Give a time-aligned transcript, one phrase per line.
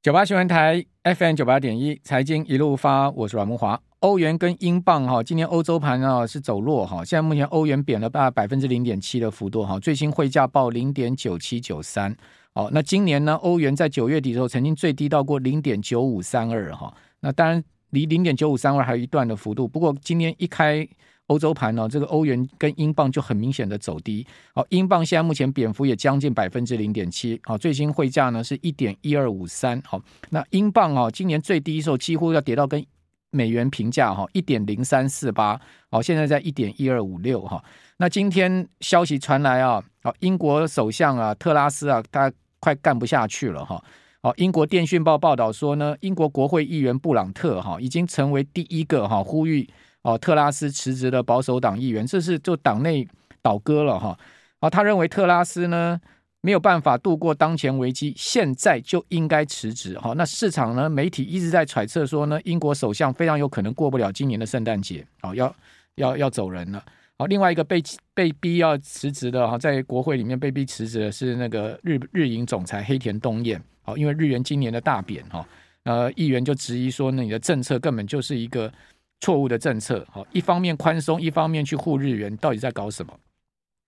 [0.00, 3.78] 九八新闻台 FM 九八点一，财经一路发，我是阮慕华。
[3.98, 12.16] 欧元跟英镑哈，今天欧洲盘啊是走弱哈，现在目前欧元贬了大百分之零点七的幅度哈，最新汇价报零点九七九三。
[12.52, 20.88] 哦，那今年呢，欧元在九月底的时候曾经最低到过零点九五三二哈，那当然离零点九五三二还有一段的幅度，不过今天一开。
[21.28, 24.26] 欧洲盘呢，这个欧元跟英镑就很明显的走低。
[24.54, 27.40] 好，英镑现在目前贬幅也将近百分之零点七。
[27.44, 29.80] 好，最新汇价呢是一点一二五三。
[29.86, 32.84] 好，那英镑啊，今年最低的时候几乎要跌到跟
[33.30, 35.60] 美元平价哈，一点零三四八。
[35.90, 37.62] 好，现在在一点一二五六哈。
[37.98, 43.82] 那今天消息传来啊，好，英国首相啊特拉斯啊，他快干不下去了哈。
[44.22, 49.68] 好，英国电讯报报道说呢，英国国会议员布朗特哈已经成为第一个哈呼吁。
[50.02, 53.06] 哦，特拉斯辞职的保守党议员，这是就党内
[53.42, 54.18] 倒戈了哈。
[54.60, 56.00] 啊，他认为特拉斯呢
[56.40, 60.14] 没有办法度过当前危机，现在就应该辞职哈。
[60.16, 65.54] 那市场呢，媒体一直在揣测说呢，英国首相非常有可能过不了今年的圣诞节，哦，要
[65.96, 66.82] 要要走人了。
[67.18, 67.82] 好，另外一个被
[68.14, 73.60] 被逼要辞职的哈，在国会里面被逼辞职的是那个日日银总裁黑田东彦。
[73.82, 75.46] 好，因为日元今年的大贬哈，
[75.82, 78.72] 呃，议员就质疑说，那你的政策根本就是一个。
[79.20, 83.12] 错误的政策，好，一方面宽松，一方面去护日元，到底在搞什么？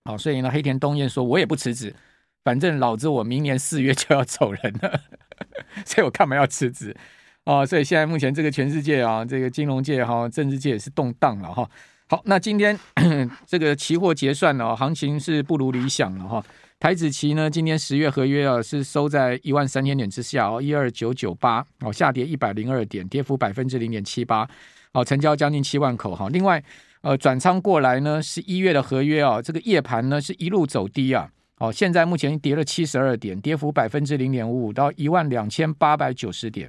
[0.04, 1.94] 好，所以呢，黑田东彦说，我也不辞职，
[2.42, 5.00] 反正老子我明年四月就要走人了，
[5.86, 6.96] 所以我干嘛要辞职？
[7.44, 11.68] 哦，所以现在目前这个全世界啊，这个金融界哈，政治界也是动荡了哈。
[12.08, 12.78] 好，那今天
[13.46, 16.44] 这个期货结算呢，行情是不如理想了哈。
[16.78, 24.48] 台指期呢，今天十月合约啊是收在一万三千点之下哦，一二九九八哦，下跌一百零二点，跌幅百分之零点七八。
[24.92, 26.28] 好，成交将近七万口哈。
[26.30, 26.60] 另外，
[27.02, 31.30] 呃，转仓过来呢，是一月的合约啊，这个夜盘呢是一路走低啊。
[31.56, 36.68] 好，现在目前跌了七十二点，跌幅百分之零点五五，到一万两千八百九十点。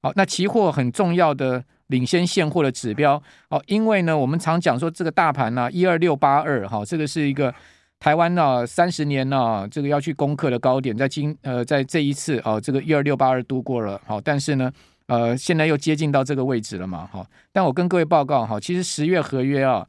[0.00, 7.54] 好，那期货很重要的领先现货的指标哦，因为呢，我们常讲说这个大盘呢，一二六八二哈，这个是一个
[7.98, 14.72] 台湾呢三十年呢这个要去攻克的高点，在今呃在这一次哦，这个一二六八二度过了好，但是呢。
[15.10, 17.04] 呃，现在又接近到这个位置了嘛？
[17.12, 19.84] 哈，但我跟各位报告哈，其实十月合约啊，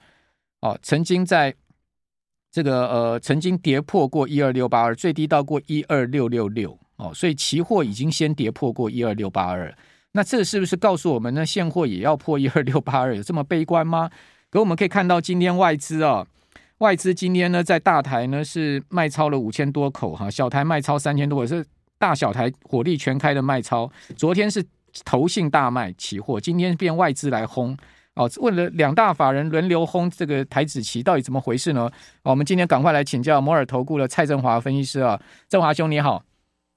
[0.62, 1.54] 哦，曾经在
[2.52, 9.72] 这个呃，曾经跌破过一二六八二，最低到过一二六六六哦，所以期货已经先跌破过一二六八二。
[10.14, 11.46] 那这是不是告诉我们呢？
[11.46, 13.16] 现货也要破一二六八二？
[13.16, 14.09] 有这么悲观吗？
[14.50, 16.26] 可我们可以看到，今天外资啊，
[16.80, 21.64] 外资今天呢，在大台呢是卖超了五千多口哈，小台卖超三千多口，是
[22.00, 23.88] 大小台火力全开的卖超。
[24.18, 24.66] 昨天是。
[25.06, 27.78] 投信大卖期货，今天变外资来轰
[28.16, 28.29] 哦。
[28.38, 31.84] 问了两大法人轮流轰这个台子期，到底怎么回事呢？
[32.24, 36.24] 哦，我们今天赶快来请教摩尔投顾的蔡振华分析师啊，振华兄你好，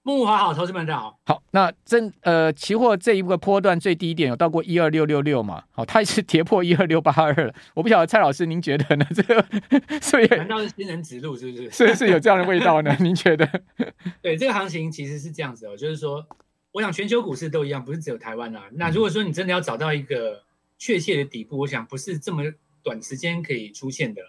[0.02, 1.18] 木华好，投资们大家好。
[1.26, 5.62] 好，那真呃，期货这一个波段最低点有到过一二六六六嘛？
[5.70, 7.54] 好，它也是跌破一二六八二了。
[7.74, 9.06] 我不晓得蔡老师您觉得呢？
[9.14, 9.44] 这个
[10.00, 11.70] 所以难道是新人指路是不是？
[11.70, 12.94] 是不是有这样的味道呢？
[13.00, 13.48] 您觉得？
[14.22, 16.24] 对，这个行情其实是这样子哦，就是说。
[16.74, 18.68] 我想全球股市都一样，不是只有台湾啦。
[18.72, 20.42] 那如果说你真的要找到一个
[20.76, 22.42] 确切的底部，我想不是这么
[22.82, 24.28] 短时间可以出现的了。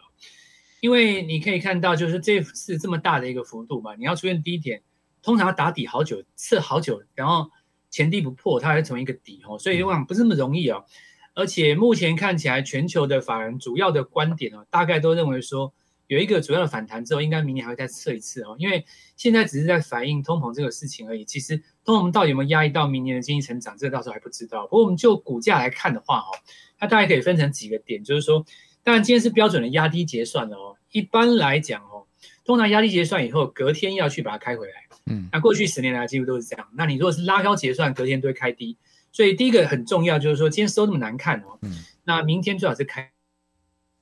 [0.80, 4.84] 因为你可以看到，就是这次这么大的一个幅度嘛，你要出现低点，
[5.24, 7.50] 通常要打底好久，测好久，然后
[7.90, 9.58] 前低不破，它还成为一个底哦。
[9.58, 10.86] 所以我想不是那么容易哦。
[11.34, 15.74] 而且目前看起来，全球的法人主要的观点哦，大概都认为说。
[16.08, 18.86] 有一个主要的反弹之后，应该明年还会再测一次哦，因为
[19.18, 21.26] 现在只是在反映通膨这个事情而已。
[21.26, 24.64] 其实通膨到底有没有压抑到明年的经济成长，这个到时候还不知道。
[24.64, 26.34] 不过我们就股价来看的话，哦，
[26.80, 28.44] 它大概可以分成几个点，就是说，
[28.84, 30.76] 当然今天是标准的压低结算了哦。
[30.92, 32.08] 一般来讲哦，
[32.44, 34.74] 通常压低结算以后，隔天要去把它开回来。
[35.06, 36.68] 嗯，那过去十年来几乎都是这样。
[36.74, 38.78] 那你如果是拉高结算，隔天都会开低。
[39.12, 41.72] 所以第一个很重要就是说，今天收那么难看哦，嗯，
[42.04, 43.12] 那明天最好是开。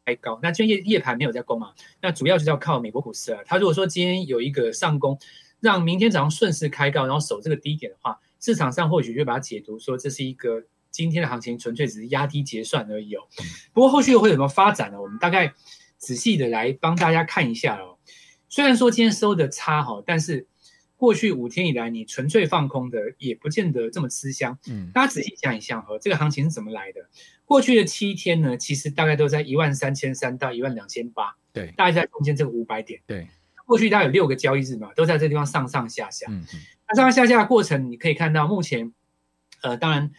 [0.06, 1.72] 开高，那今天夜夜盘没有在攻嘛？
[2.02, 3.40] 那主要就是要靠美国股市啊。
[3.46, 5.18] 他如果说今天有一个上攻，
[5.64, 10.62] 让明天早上顺势开高，然后守这个低点的话，市场上或许就把它解读说这是一个
[10.92, 13.22] 今天的行情纯粹只是压低结算而已哦。
[13.72, 15.02] 不过后续又会有什么发展呢？
[15.02, 15.54] 我们大概
[15.98, 17.98] 仔细的来帮大家看一下哦。
[18.50, 20.46] 虽然说今天收的差哈，但是
[20.98, 24.60] 过去五天以来你纯粹放空的也不见得这么吃香。
[24.70, 27.10] 嗯，大家仔细想一想哈，这个行情是怎么来的？
[27.46, 33.02] 过去的七天呢，其实大概都在一万三千三到一万两千八，对，大概在中间这个五百点。
[33.08, 33.28] 对，
[33.66, 36.28] 过去大概有六个交易日嘛，都在这个地方上上下下。
[36.30, 36.60] 嗯嗯。
[36.88, 38.94] 那上上下下的过程，你可以看到目前，
[39.62, 40.12] 呃，当然，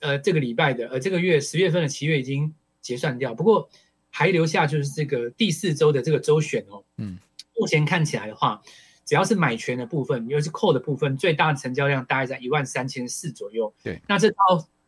[0.00, 3.68] 呃，这个礼拜的，呃，这个月十月份的七月已经结算掉，不过
[4.10, 6.84] 还留下就是这个第四周的这个周选哦。
[6.96, 7.18] 嗯。
[7.58, 8.62] 目前看起来的话，
[9.04, 13.74] 只要是买权的部分，尤其是 call 的部分，最大的成交量大概在一万三千四左右。
[13.82, 14.36] 对，那这套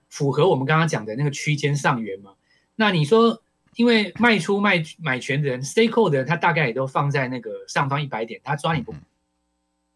[0.09, 2.33] 符合我们刚刚讲的那个区间上缘嘛？
[2.75, 3.42] 那你说，
[3.77, 8.95] 因为卖出卖买权的人，stay call 的人，他大概也都放在那个上方一百点，他抓你不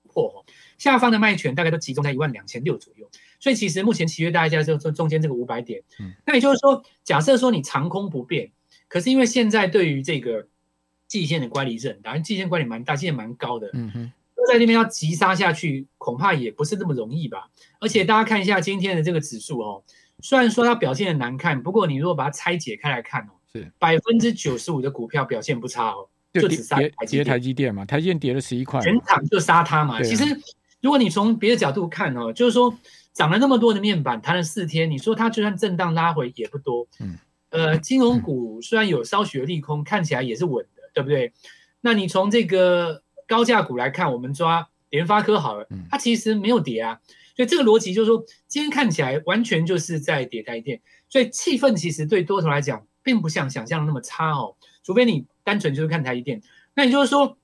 [0.08, 0.44] 破。
[0.78, 3.08] 下方的卖权大概都集中在一万两千六左右。
[3.38, 5.82] 所以其实目前期约大概在这中间这个五百点。
[6.24, 8.50] 那也就是说，假设说你长空不变，
[8.88, 10.48] 可是因为现在对于这个
[11.06, 13.70] 季线的乖离是很大，季线乖离蛮大，季线蛮高的。
[13.74, 14.12] 嗯哼，
[14.48, 17.50] 在那边要急杀下去，恐怕也不是那么容易吧。
[17.78, 19.84] 而且大家看一下今天的这个指数哦，
[20.20, 30.02] 虽然说它表现的难看，不过你如果把它拆解开来看哦，是百分之九十五的股票表现不差哦，就只杀台积台积电嘛，台积电跌了十一块，全场就杀它嘛。
[30.02, 30.24] 其实
[30.80, 32.76] 如果你从别的角度看哦，就是说。
[33.16, 36.86] 涨了那么多的面板，弹了四天，你说它就算震荡拉回也不多。
[37.00, 37.16] 嗯，
[37.48, 41.32] 呃，金融股虽然有稍许的利空，看起来也是稳的，对不对？
[41.80, 47.00] 那你从这个高价股来看，我们抓联发科好了，它其实没有跌啊。
[47.34, 54.56] 所以这个逻辑就是说，今天看起来完全就是在跌台电，所以气氛其实对多头来讲，并不像想象的那么差哦。
[54.82, 56.42] 除非你单纯就是看台积电，
[56.74, 57.38] 那也就是说，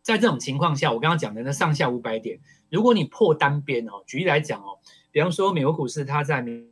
[0.00, 2.38] 在这种情况下，我刚刚讲的那上下五百点，
[2.70, 4.78] 如果你破单边哦，举例来讲哦。
[5.10, 6.70] 比方说，美国股市它在明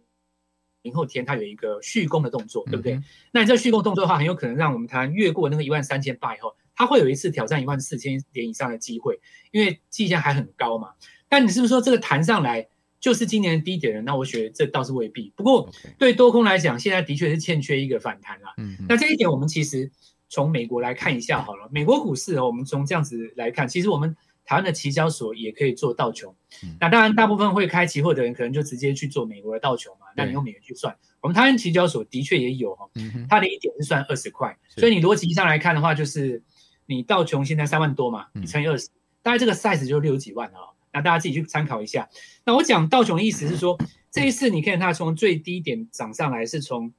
[0.82, 2.94] 明后天它有一个续攻的动作，对不对？
[2.94, 10.94] 嗯、那你这续攻动作的话，很有可能让我们台湾越过那个一万三千八以后，它会有一次挑战一万四千点以上的机会，因为季线还很高嘛。
[11.28, 12.69] 但你是不是说这个弹上来
[13.00, 14.02] 就是今年的低点了？
[14.02, 15.32] 那我觉得这倒是未必。
[15.34, 15.68] 不过
[15.98, 18.48] 对多空来讲，现在的确是欠缺一个反弹了。
[18.58, 19.90] 嗯，那这一点我们其实
[20.28, 21.68] 从美国来看一下好了。
[21.72, 24.16] 美国股市哦，我们从这样子来看，其实我们。
[24.42, 26.34] 台湾的期交所也可以做道琼，
[26.80, 30.06] 那当然大部分会开期货的人可能就直接去做美国的道琼嘛。
[30.16, 32.90] 那你用美元去算，我们台湾期交所的确也有哈，
[33.28, 36.42] 它的一点是算二十块，所以你逻辑上来看的话，就是
[36.86, 38.88] 你道琼现在三万多嘛，你乘以二十，
[39.22, 40.69] 大概这个 size 就六十几万啊。
[40.92, 42.08] 那大家自己去参考一下。
[42.44, 43.78] 那我讲道琼的意思是说，
[44.10, 46.92] 这一次你看它从最低点涨上来是从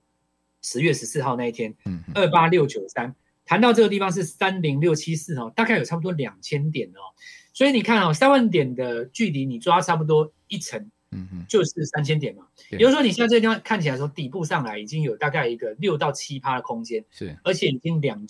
[0.62, 1.76] 十月十四号那一天，
[2.14, 3.16] 二八六九三，
[3.46, 7.02] 谈到这个地方是三零六七四哦，大概有差不多两千点哦。
[7.54, 10.80] 所以你看哦，三万点的距离，你抓差不多一层，
[11.12, 12.48] 嗯嗯，就是三千点嘛。
[12.70, 18.26] 也就是说，你现在这个地方看起来说底部上来已经有大概一个六到七趴的空间，是，而且已经两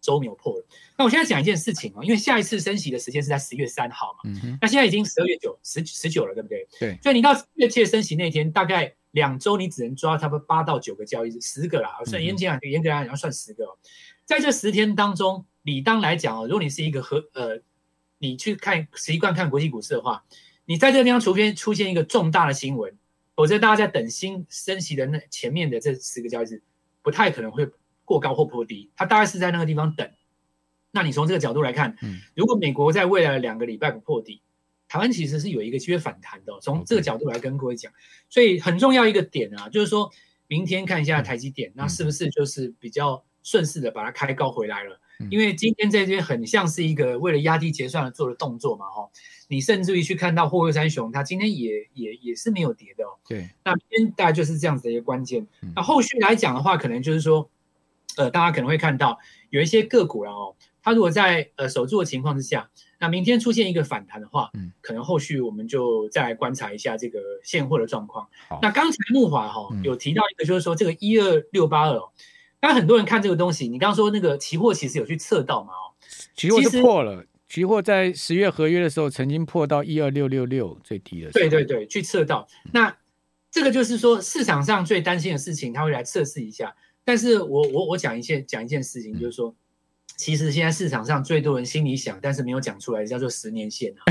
[0.00, 0.66] 周没有破了。
[0.96, 6.66] 那我现在讲一件事情哦，因为下一次升息的时间是在十月三号嘛，嗯，那现在已经十二月九十十九了，对不对？
[6.78, 6.98] 对。
[7.02, 13.78] 所以你到月切升息那天，大概两周你只能抓差不多八到九个交易日，十个啦，算严谨啊，严格来讲要算十个哦。
[14.24, 17.60] 在这十天当中，理当来讲哦，如果你是一个和呃。
[18.18, 20.24] 你去看习惯看国际股市的话，
[20.64, 22.96] 你在这个地方除非出现一个重大的新闻，
[23.34, 26.62] 否则大家在等新升息的那前面的这十个交易日，
[27.02, 27.68] 不太可能会
[28.06, 30.10] 过高或破低，它大概是在那个地方等。
[30.94, 31.96] 那你从这个角度来看，
[32.34, 34.40] 如果美国在未来的两个礼拜不破底，
[34.88, 36.58] 台湾其实是有一个机会反弹的。
[36.62, 37.92] 从这个角度来跟各位讲，
[38.30, 40.10] 所以很重要一个点啊，就是说
[40.46, 45.00] 明天看一下台积电，那是不是就是比较顺势的把它开高回来了？
[45.30, 49.08] 因为今天在这边很像是一个为了压低结算而做的动作嘛，哈，
[49.46, 53.18] 你甚至于去看到货柜三雄，它今天也也也是没有跌的哦。
[53.28, 55.46] 对，那今天大概就是这样子的一个关键。
[55.76, 57.48] 那后续来讲的话，可能就是说，
[58.16, 59.16] 呃，大家可能会看到
[59.50, 62.70] 有一些个股了哦，它如果在呃守住的情况之下，
[63.00, 68.28] 那明天出现一个反弹的话，嗯，可能后续我们就再来观察一下这个现货的状况。
[68.60, 72.00] 那刚才木华哈有提到一个，就是说这个一二六八二。
[72.60, 75.72] 那很多人看这个东西，你刚刚说那个期货其实有去测到嘛？
[75.72, 75.96] 哦，
[76.34, 81.48] 期货是破了，期货在十月合约的时候曾经破到一二六六六最低的时候。
[81.48, 82.46] 对对对，去测到。
[82.72, 82.96] 那
[83.50, 86.74] 这个就是说市场上最担心的事情，他会来测试一下。
[87.04, 89.54] 但是我我我讲一件讲一件事情，就是说，嗯、
[90.16, 94.02] 其实现在市场上最多人心里想，但是没有讲出来，叫做十年线啊。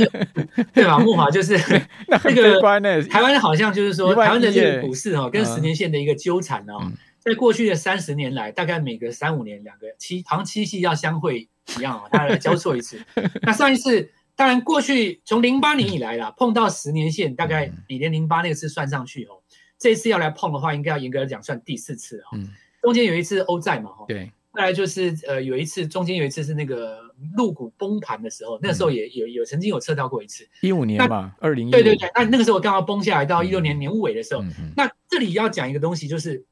[0.74, 0.98] 对吧？
[0.98, 1.58] 木华就是
[2.08, 2.60] 那个
[3.08, 6.78] 台湾好像就是说，台湾的这个股市哈，跟十年线的一个纠缠哦。
[6.82, 11.46] 嗯在过去的三十年来，大概每隔三五年两个七，好像七夕要相会
[11.76, 12.98] 一样哦，大家来交错一次。
[13.44, 19.36] 那上一次，当然过去从零八年以来啦，碰到十年线，大概你连零八那个次算上去哦，
[19.78, 22.32] 这一次要来碰的话，应该要严格来讲算第四次啊。
[22.80, 24.32] 中间有一次欧债嘛，哈，对。
[24.54, 27.00] 再来就是呃，有一次中间有一次是那个
[27.36, 30.48] 入股崩盘的时候，那时候也有有曾经有测到过一次。
[30.62, 31.70] 一五年吧，二零一。
[31.70, 34.42] 对对对，那那个时候刚好崩下来到一六年年尾的时候，
[34.76, 36.44] 那这里要讲一个东西就是。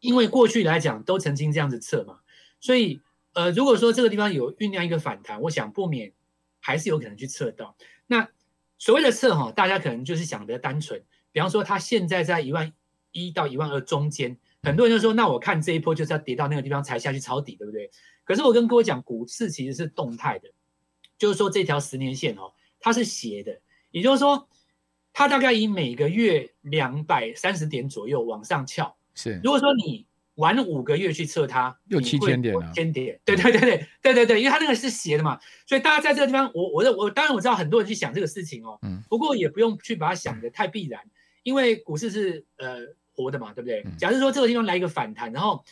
[0.00, 2.18] 因为过去来讲都曾经这样子测嘛，
[2.60, 3.00] 所以
[3.32, 6.12] 呃，如果说这个地方有酝酿一个反弹，我想不免
[6.60, 7.74] 还是有可能去测到。
[8.06, 8.28] 那
[8.76, 12.74] 所谓的测哈，大家可能就是想得单纯，比方说它现在在一万
[13.12, 17.90] 一到一万二中间，很多人就说，那我看这一波就是要跌到那个地方才下去抄底，对不对？
[18.24, 20.48] 可是我跟各位讲，股市其实是动态的，
[21.18, 24.48] 就是说这条十年线哦，它是斜的，也就是说，
[25.12, 28.96] 它大概以每个月两百三十点左右往上翘。
[29.14, 30.06] 是，如果说你
[30.36, 41.00] 晚五个月去测它，又七千点了，千点，对对对对对对对，因为它那个是斜的嘛，所以大家在这个地方，我我我当然我知道很多人去想这个事情哦，嗯，不过也不用去把它想得太必然，
[41.42, 42.78] 因为股市是呃
[43.14, 43.84] 活的嘛，对不对？
[43.96, 45.64] 假设说这个地方来一个反弹，然后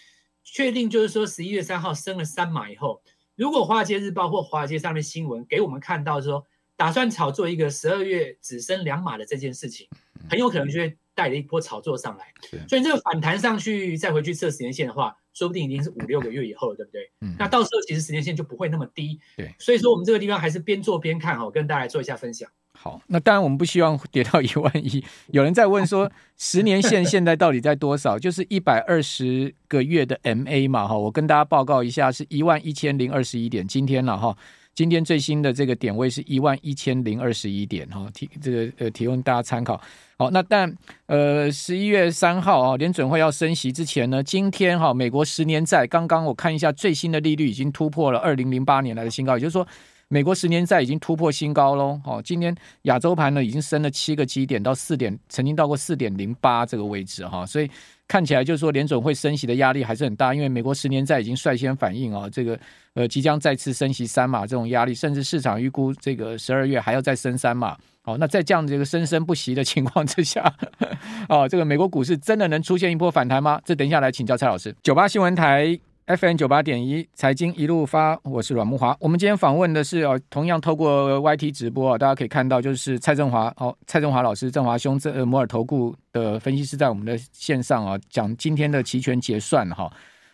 [0.44, 3.02] 确定就是说十一月三号升了三码以后，
[3.36, 6.46] 如果华尔街日报或华尔街上面新闻给我们看到说
[6.76, 9.88] 打算炒作一个十二月只升两码的这件事情，
[10.30, 10.96] 很有可能就会。
[11.14, 12.32] 带了一波炒作上来，
[12.66, 17.10] 所以这个反弹上去再回去测时间线的话，说不定已经是五六个月以后了，对不对？
[17.20, 19.20] 嗯，那到时候其实时间线就不会那么低。
[19.36, 22.50] 对，所以说我们这个地方还是边做边看哈，跟大家来做一下分享。
[22.82, 25.04] 好，那当然我们不希望跌到一万一。
[25.30, 28.18] 有人在问说， 十年线现在到底在多少？
[28.18, 34.36] 就是一百二十个月的 MA 嘛哈，我跟大家报告一下，是一万一千零二十一点，今天了哈。
[34.74, 39.80] 今天最新的这个点位是一万一千零二十一点哈，提这个呃提供大家参考。
[40.18, 40.74] 好，那但
[41.06, 49.64] 呃十一月三号啊，联准会要升息之前呢，今天哈美国十年债刚刚我看一下最新的利率已经突破了二零零八年来的新高，也就是说
[50.12, 51.98] 美国十年债已经突破新高喽。
[52.04, 57.70] 哦，今天亚洲盘呢已经升了七个基点到四点，曾经到过四点零八这个位置哈，所以。
[58.08, 62.58] 看起来就是说联准会升息的压力还是很大，因为美国十年债已经率先反应哦，这个
[62.92, 67.74] 呃即将再次升息三码这种压力，甚至市场预估这个十二月还要再升三码。
[68.04, 70.54] 哦，那在这样的一个生生不息的情况之下，
[71.30, 73.58] 哦，这个美国股市真的能出现一波反弹吗？
[73.64, 74.74] 这等一下来请教蔡老师。
[74.82, 75.91] 九八新闻台。
[76.06, 78.94] FM 九八点一财经一路发，我是阮慕华。
[78.98, 89.88] 我们今天访问的是哦，同样透过 YT 直播，大家可以看到，就是蔡振华哦，蔡振华老师，正华兄，这摩尔投顾的分析师在我们的线上啊，讲今天的期权结算哈。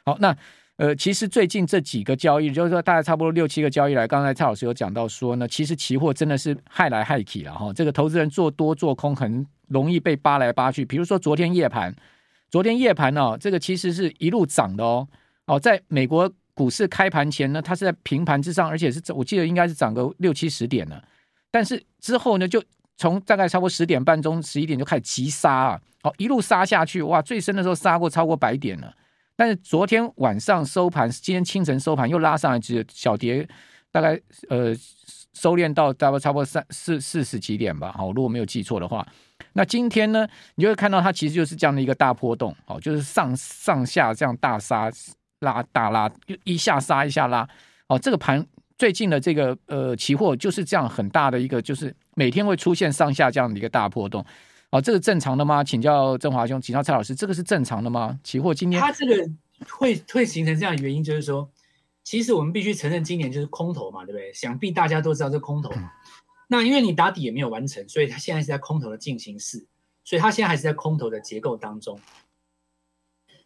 [0.07, 0.35] 好，那
[0.77, 7.71] 呃，其实最近这几个交易，就是说大概差不多六七个交易来，刚才蔡老师有讲到说呢，其实期货真的是害来害去了哈。
[7.75, 10.83] 这个投资人做多做空很容易被扒来扒去。
[10.83, 11.95] 比如说昨天夜盘，
[12.51, 15.07] 昨天夜盘呢，这个其实是一路涨的哦。
[15.49, 21.03] 哦，在美国股市开盘前呢，它是在平盘之上，而且是我记得应该是涨个六七十点了。
[21.51, 22.63] 但是之后呢，就
[22.97, 28.95] 从大概差不多十点半钟、十一点就开始急杀啊，哦，一路杀下去，哇，最深的时候杀过超过百点了。
[29.37, 33.49] 但是昨天晚上收盘，今天清晨收盘又拉上来，只有小跌，
[33.91, 34.75] 大概呃
[35.33, 37.95] 收敛到大概差不多三四四十几点吧。
[37.97, 39.07] 好，如果没有记错的话，
[39.53, 44.91] 那今天呢，你就会看到它其实就是这样的一个大波动，哦，就是上上下这样大杀。
[45.41, 46.11] 拉大拉，
[46.45, 47.49] 一下杀一下拉，
[47.87, 48.45] 哦，这个盘
[48.77, 54.25] 最近的这个呃期货就是这样很大的一个，就是每天会出现上下这样的一个大波动，
[54.71, 55.63] 哦，这个正常的吗？
[55.63, 58.19] 请教郑华兄，请教蔡老师，这个是正常的吗？
[58.25, 59.29] 期货今天它这个
[59.69, 61.49] 会会形成这样的原因，就是说，
[62.03, 64.33] 其实我们必须承认今年就是空头嘛，对不对？
[64.33, 65.93] 想必大家都知道这空头嘛。
[66.49, 69.67] 那因为你打底也没有完成，所以它现在是在空头的进行式，
[70.03, 72.01] 所以它现在还是在空头的结构当中。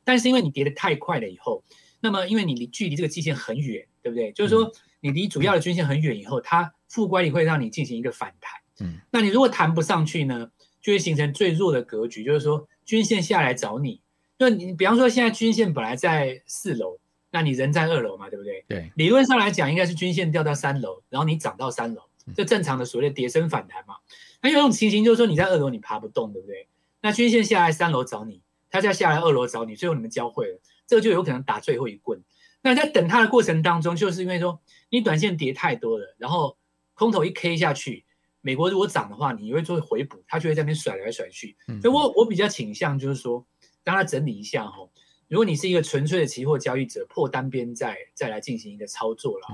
[0.05, 1.63] 但是因为你跌得太快了以后。
[2.03, 4.33] 那么，因为你离距离这个季线很远，对不对？
[4.33, 8.61] 就是说，你离主要的均线很远以后，它负乖离会让你进行一个反弹。
[8.81, 14.01] 嗯，那你如果弹不上去呢，就会形成最弱的格局，就是说均线下来找你。
[14.37, 16.99] 就你比方说，现在均线本来在四楼，
[17.31, 18.65] 那你人在二楼嘛，对不对？
[18.67, 18.91] 对。
[18.97, 22.03] 理论上来讲，应该是均线掉到三楼，然后你涨到三楼，
[22.35, 23.95] 这正常的所谓的跌升反弹嘛。
[24.41, 26.67] 那有一种情形就是说，你在二楼你爬不动，对不对？
[27.01, 30.59] 那均线下来三楼找你，它再下来二楼找你，最后你们交汇了。
[30.93, 32.23] 这就有可能打最后一棍。
[32.61, 36.59] 那在等它的过程当中，就是因为说你短线跌太多了，然后
[36.93, 38.05] 空头一 K 下去，
[38.43, 41.57] 美国如果涨的话，你会做回补，它就会在那边甩来甩去。
[41.81, 43.47] 所以我我比较倾向就是说，
[43.85, 44.87] 让它整理一下哈。
[45.29, 49.47] 如果你是一个纯粹的期货交易者，破单边再再来进行一个操作了。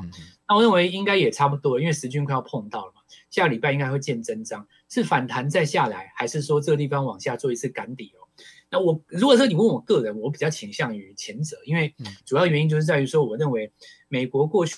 [0.49, 8.18] 那我认为应该也差不多，因为时均快要碰到了嘛，下个礼拜应该会见真章，是反弹再下来，还是说这个地方往下做一次赶底哦？
[8.71, 11.95] 那我如果说你问我个人，我比较倾向于前者，因为
[12.25, 13.73] 主要原因就是在于说，我认为
[14.09, 14.77] 美国过去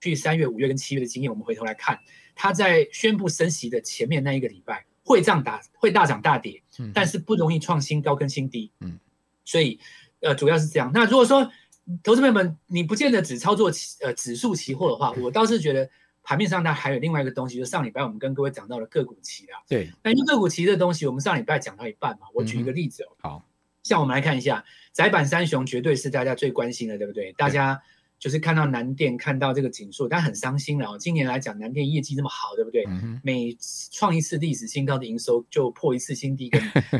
[0.00, 1.98] 去三月、五月跟七月的经验，我们回头来看，
[2.34, 6.62] 它在宣布升息的前面那一个礼拜会涨大会大涨大跌，
[6.94, 8.98] 但是不容易创新高跟新低，嗯，
[9.44, 9.78] 所以
[10.20, 10.90] 呃主要是这样。
[10.94, 11.50] 那如果说
[12.02, 15.90] 投资朋友们你不见得只操作期呃指数期货的话，我倒是觉得。
[16.28, 19.56] 盘面上它还有另外一个东西，就是上礼拜我们跟各位讲到了个股期啊。
[19.66, 22.26] 对，那因为个股期这东西，我们上礼拜讲到一半嘛。
[22.34, 23.08] 我举一个例子哦。
[23.22, 23.44] 好，
[23.82, 27.32] 像我们来看一下，窄板三雄绝对是大家最关心的，对不对？
[27.32, 27.80] 大家
[28.18, 30.98] 就是看到南电，看到这个景硕，但很伤心了哦。
[30.98, 32.84] 今年来讲，南电业绩这么好，对不对？
[33.22, 33.56] 每
[33.90, 36.50] 创一次历史新高的营收就破一次新低。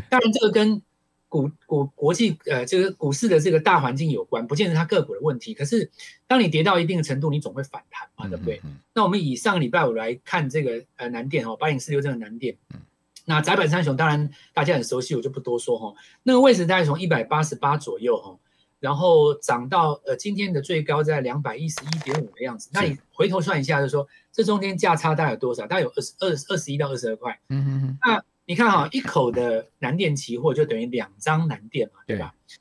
[0.08, 0.80] 当然，这个跟
[1.28, 5.54] 股股国际呃这个股市的这个大环境有关，不见得它个股的问题。
[5.54, 5.90] 可是
[6.26, 8.56] 当你跌到一定的程度，你总会反弹嘛，对不对？
[8.64, 12.80] 嗯嗯嗯、那我们以上个礼拜五来看这个呃南电哦，八零四六这个南电，嗯、
[13.26, 15.94] 那窄板三雄当然大家很熟悉，我就不多说哈、哦。
[16.22, 18.38] 那个位置大概从一百八十八左右哈、哦，
[18.80, 22.70] 然后涨到呃今天的最高在两百一十一点五的样子。
[22.72, 25.66] 那你回头算一下，就是说这中间价差大概有多少？
[25.66, 27.38] 大概有二十二二十一到二十二块。
[27.50, 27.98] 嗯嗯嗯。
[28.02, 32.34] 那你看哈，一口的南电期货就等于两张南电嘛，对吧？
[32.48, 32.56] 对。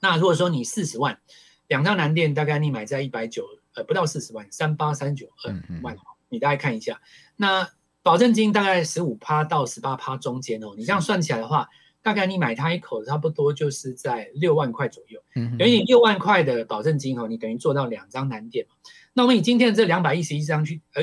[0.00, 1.20] 那如果说你四十万，
[1.68, 5.52] 两张南电大概你买在一百九，呃，不到四十万，三八三九二
[5.82, 5.94] 万，
[6.30, 7.02] 你大概看一下。
[7.36, 7.68] 那
[8.02, 11.68] 保证金大概十五趴到十八趴中间哦，你这样算起来的话，
[12.00, 15.22] 大概你买它一口差不多就是在六万块左右。
[15.34, 15.58] 嗯哼。
[15.58, 18.74] 等于你六万块的保证金哦，你等于做到两张南电嘛。
[19.12, 21.02] 那我们以今天的这两百一十一张去，呃，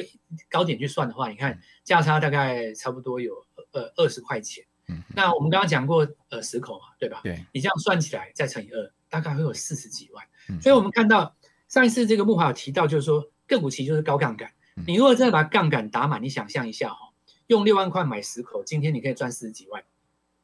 [0.49, 3.45] 高点去算的话，你看价差大概差不多有。
[3.73, 7.19] 呃，二十块钱，嗯，那我们刚刚讲过，呃，十口嘛，对吧？
[7.23, 10.23] 对，你这样算起来再乘以二，大概会有四十几万。
[10.49, 11.35] 嗯，所以我们看到
[11.67, 14.51] 上一次这个木华有提到，就是说个股期就是高杠杆。
[14.77, 17.13] 嗯，你如果真的把杠杆打满，你想象一下哈，
[17.47, 19.83] 用六万块买十口，今天你可以赚四十几万。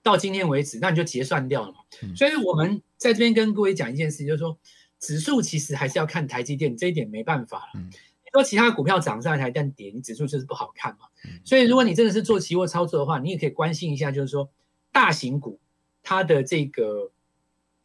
[0.02, 1.80] 到今天为止，那你就结算掉了嘛。
[2.02, 4.58] 嗯，所以我们在这边跟各位讲一件事，就是说
[5.00, 7.72] 指数其实还是要看台积电，这一点没办法了。
[7.76, 7.92] 嗯。
[8.32, 11.08] 说其他股票涨上来，但跌，你指数就是不好看嘛。
[11.44, 14.50] 所以如果你真的是做期货操作的话，你也可以关心一下，就是说
[14.92, 15.60] 大型股
[16.04, 17.12] 它的这个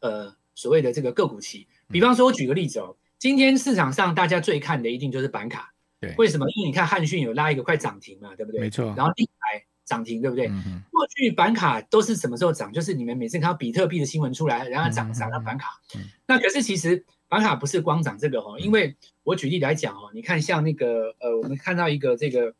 [0.01, 1.67] 呃所谓的这个个股期。
[1.89, 5.73] 比方说，我举个例子哦，今天市场上大家最看的一定就是板卡。
[6.01, 6.47] 对，为什么？
[6.51, 8.61] 因为你看汉讯有拉一个快涨停嘛，对不对？
[8.61, 8.93] 没错。
[8.97, 10.49] 然后立台涨停，对不对？
[10.49, 10.83] 嗯。
[10.91, 12.73] 过去板卡都是什么时候涨？
[12.73, 15.81] 就是你们每次看到比特币的新闻出来，然后涨涨到板卡。
[15.95, 16.03] 嗯。
[16.27, 17.05] 那可是其实。
[17.35, 22.55] 板卡不是光涨这个哦，因为我举例来讲哦，你看像那个呃，我们看到一个这个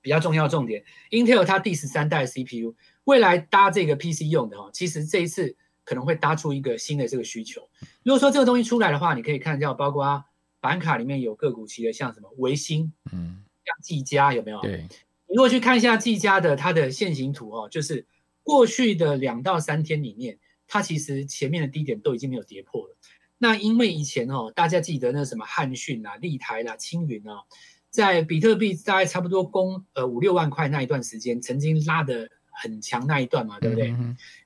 [0.00, 7.68] 比较重要重点，Intel 它第十三代 CPU 未来搭这个 PC 用的哦，其实这一次可能会搭出一个新的这个需求。
[8.04, 10.24] 如果说这个东西出来的话，你可以看到包括
[10.60, 14.60] 板卡里面有个股期的，像什么维新，嗯，像技嘉有没有？
[14.60, 14.86] 对，
[15.26, 18.06] 你如果去看一下技嘉的它的线形图哦，就是
[18.44, 22.96] 过去的两到三天里面，它其实前面的低点都已经没有跌破了。
[23.44, 27.42] 那因为以前哦，大家记得那什么汉讯啊、立台啦、青云啊，
[27.90, 33.94] 在比特币大概差不多攻呃五六万块那一段时间，曾经拉的很强那一段嘛，对不对？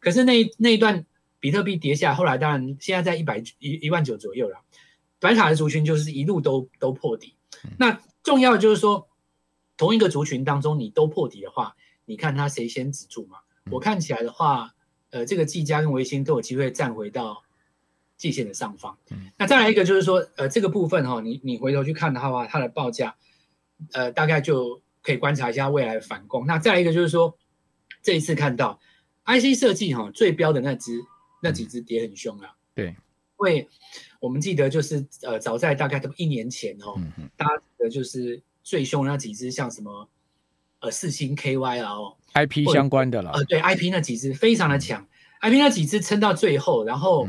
[0.01, 1.07] 可是那那一段
[1.39, 4.65] 比特币跌下，后来当然现在在一百一一万九左右了。
[5.21, 7.37] 短卡的族群就是一路都都破底。
[7.63, 9.07] 嗯、那重要的就是说，
[9.77, 13.39] 同一个族群当中你都破底的话，你看它谁先止住嘛？
[13.65, 14.75] 嗯、我看起来的话，
[15.11, 17.45] 呃，这个技嘉跟微星都有机会站回到。
[18.19, 18.99] 季线的上方，
[19.39, 23.15] 那再来一个就是说，呃，这个部分哈、哦，你你回头去看的话，它的报价，
[23.93, 26.45] 呃，大概就可以观察一下未来的反攻。
[26.45, 27.39] 那再来一个就是说，
[28.03, 28.81] 这一次看到
[29.25, 31.01] IC 设计哈、哦，最标的那只
[31.41, 32.57] 那几只跌很凶啊。
[32.75, 32.97] 对，因
[33.39, 33.69] 为
[34.19, 40.09] 我们记得就是呃，早在大概都一年前哦，嗯、大家的就是最凶的那几只，像什么
[40.81, 45.07] 呃四星 KY 啊哦，IP 相关的了，呃，对，IP 那几只非常的强、
[45.41, 47.29] 嗯、，IP 那几只撑到最后，然后。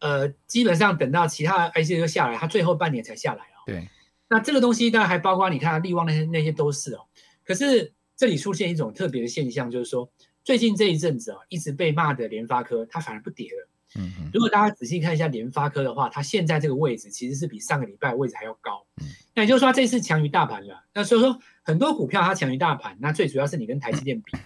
[0.00, 3.64] 嗯呃，基本上等到其他 IC 都下来，它最后半年才下来哦。
[3.66, 3.88] 对，
[4.28, 7.00] 那这个东西当然还包括你看利旺那些那些都是哦。
[7.44, 10.10] 可是这里出现一种特别的现象，就是说
[10.44, 13.68] 最近这一阵子啊，一直被骂的联发科，它反而不跌了。
[13.96, 14.30] 嗯嗯。
[14.34, 18.86] 如果大家仔细看一下联发科的话，它现在这个位置其实是比上个礼拜位置还要高。
[19.00, 19.06] 嗯。
[19.34, 20.84] 那也就是说，这次强于大盘了。
[20.92, 24.36] 那所以说，很多股票它强于大盘，那最主要是你跟台积电比。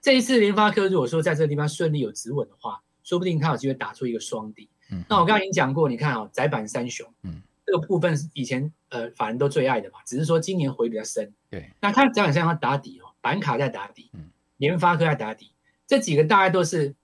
[0.00, 4.68] 这一次联发科如果说在这个地方顺利有止稳的话，说不定它有机会打出一个双底。
[5.08, 11.32] 那我刚刚已经讲过，你看啊、哦，窄板三雄，嗯，这个部分是以前呃法人都最爱的嘛，只是说今年回比较深。
[11.50, 15.52] 对，那它窄板三雄要打底哦，板卡在打底，嗯，联发科在打底，
[15.86, 16.94] 这几个大概都是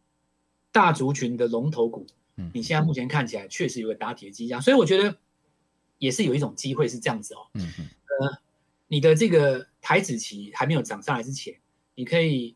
[0.73, 2.07] 大族群的龙头股。
[2.37, 5.17] 嗯，你现在目前看起来确实有个打底的迹象，所以我觉得
[5.99, 7.49] 也是有一种机会是这样子哦。
[7.55, 7.89] 嗯嗯，
[8.21, 8.39] 呃，
[8.89, 11.57] 你的这个台子期还没有涨上来之前，
[11.95, 12.55] 你可以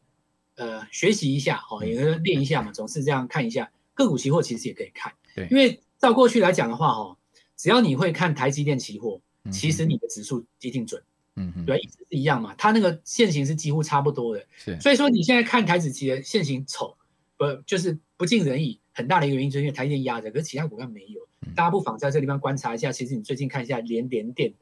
[0.56, 3.70] 呃学习一下哦，也可以练一下嘛，总是这样看一下。
[3.94, 7.16] 个股期货其实也可以看，对，因为照过去来讲的话，哈，
[7.56, 9.20] 只要你会看台积电期货，
[9.50, 11.02] 其实你的指数一定准，
[11.36, 16.96] 嗯嗯，对，一直是一样嘛，它那个线型是几乎差不多的，是，所以说你现在看台子期的线型丑，
[17.36, 21.20] 不就是不尽人意，很大的一个原因就是因为台积电压着，可是其他股票没有，
[21.54, 24.54] 大家不妨在这个地方观察一下，其实你最近看一下联联电，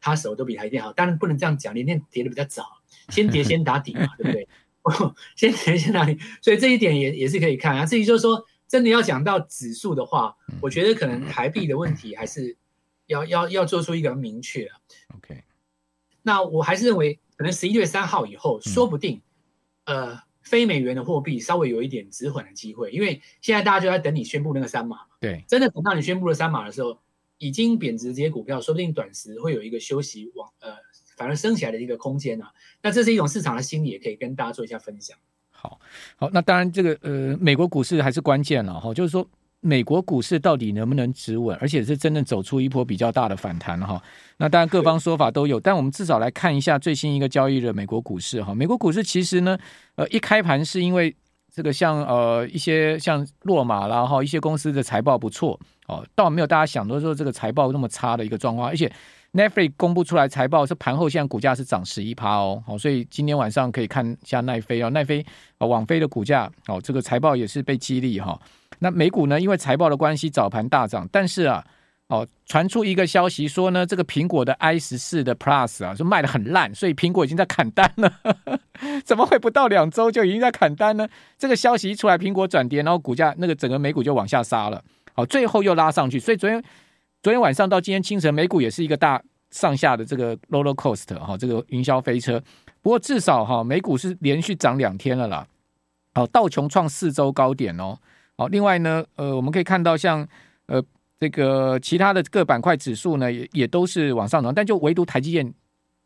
[0.00, 2.64] 它手都比台积电好，当然不能这样讲，联电跌的比较早，
[3.10, 4.48] 先跌先打底嘛，对不对？
[5.36, 8.44] 先跌先打底，所以这一点也也是可以看啊，至于就是说。
[8.68, 12.56] 真的要讲到指数的话，我觉得可能台币的问题还是
[13.06, 14.78] 要要要做出一个明确啊。
[15.16, 15.42] OK，
[16.22, 19.22] 那我还是认为，可能十一月三号以后，说不定，
[19.86, 25.06] 呃，非美元的货币稍微有一点止缓的机会，因为现在大家就在等你宣布那个三码嘛。
[25.18, 27.00] 对，真的等到你宣布了三码的时候，
[27.38, 30.76] 已经贬值这些股票，说不定短时会有一个休息往呃
[31.16, 32.52] 反而升起来的一个空间啊。
[32.82, 35.16] 那这是一种市场的心理，也可以跟大家做一下分享。
[35.60, 35.78] 好，
[36.16, 39.26] 好，那当然这个呃美国股市还是关键了哈，就是说。
[39.60, 44.00] 美国股市到底能不能止稳，而且是真正走出一波比较大的反弹哈？
[44.36, 48.54] 那当然各方说法都有，但我们至少来看一下最新一个交易日美国股市哈。
[48.54, 49.58] 美国股市其实呢，
[49.96, 51.12] 呃，一开盘是因为
[51.52, 58.88] 这个像呃一些像落马啦哈，一些公司的财报不错哦，倒没有大家想的说这个财报那么差的一个状况，而且
[59.32, 65.24] Netflix 公布出来财报是盘后现在股价是涨十一趴哦，好，所以今天晚上可以看一下奈飞哦，奈飞
[65.58, 68.40] 啊网飞的股价哦，这个财报也是被激励哈。
[68.80, 69.40] 那美股呢？
[69.40, 71.06] 因为财报的关系，早盘大涨。
[71.12, 71.64] 但是啊，
[72.06, 78.12] 哦，传出一个消息说呢，这个苹果的 i 十四的 Plus 啊，就卖得很烂，所以苹果已经在砍单了。
[79.04, 81.08] 怎么会不到两周就已经在砍单呢？
[81.36, 84.82] 这个消息一出来，苹果转跌，然后股价那个整个美股就往下杀了。
[85.12, 86.18] 好，最后又拉上去。
[86.18, 86.62] 所以昨天
[87.28, 92.42] 昨天晚上到今天清晨，美股也是一个大上下的这个 roller coaster 哈，这个云霄飞车。
[92.80, 95.46] 不过至少哈，美股是连续涨两天了啦。
[96.14, 97.98] 好，道琼创四周高点哦。
[98.38, 100.26] 好，另外呢，呃，我们可以看到像
[100.68, 100.82] 呃
[101.20, 105.52] 这个其他的各板块指数呢，也也都是往上涨，但就唯独台积电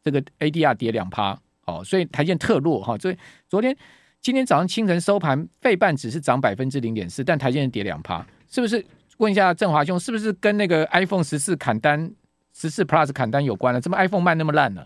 [0.03, 2.99] 这个 ADR 跌两趴，哦，所以台积电特弱哈。
[2.99, 3.17] 所以
[3.49, 3.77] 昨天
[4.21, 8.85] 今天早上清晨收盘，费半只是涨百分之零点四，但台积电跌两趴，是不是？
[9.23, 12.13] 问一下振华兄，是不是跟那个 iPhone 十四砍单、
[12.53, 13.81] 十四 Plus 砍单有关呢？
[13.81, 14.85] 怎么 iPhone 卖那么烂呢？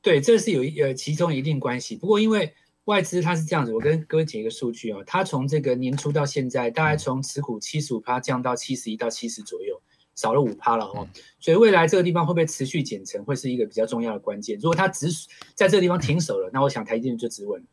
[0.00, 1.94] 对，这是有一呃其中一定关系。
[1.94, 2.54] 不过因为
[2.86, 9.78] 外资它是这样子，我跟各位解一个数据哦，它从这个年初到现在，大概从持股七十五趴降到七十一到七十左右，
[10.14, 11.06] 少了五趴了哦。
[11.38, 14.56] 所以未来这个地方会不会持续减成，会是一个比较重要的关键。
[14.56, 15.08] 如果它止
[15.54, 17.66] 在这个地方停手了，那我想台积电就止稳了。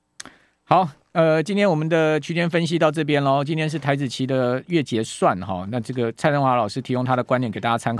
[0.74, 3.44] 好，呃，今天我们的区间分析到这边喽。
[3.44, 7.92] 今天是台子期的月结算哈，那这个蔡振华老师提供他的观点给大家参考。